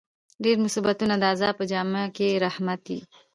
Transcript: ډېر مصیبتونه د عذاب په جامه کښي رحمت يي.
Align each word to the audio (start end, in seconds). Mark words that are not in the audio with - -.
ډېر 0.43 0.57
مصیبتونه 0.65 1.13
د 1.17 1.23
عذاب 1.33 1.53
په 1.57 1.63
جامه 1.71 2.01
کښي 2.15 2.29
رحمت 2.45 2.81
يي. 2.91 2.99